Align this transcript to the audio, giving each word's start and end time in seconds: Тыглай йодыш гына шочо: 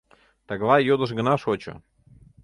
Тыглай 0.47 0.81
йодыш 0.87 1.11
гына 1.19 1.33
шочо: 1.43 1.73